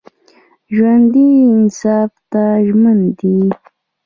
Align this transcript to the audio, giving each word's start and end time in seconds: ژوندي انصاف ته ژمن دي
ژوندي 0.75 1.27
انصاف 1.53 2.11
ته 2.31 2.43
ژمن 2.65 2.99
دي 3.19 3.37